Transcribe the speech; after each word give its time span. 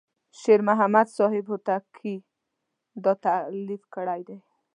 شیر 0.39 0.59
محمد 0.67 1.07
صاحب 1.17 1.43
هوتکی 1.51 2.15
دا 3.03 3.13
تألیف 3.23 3.83
کړی 3.95 4.21
دی. 4.27 4.37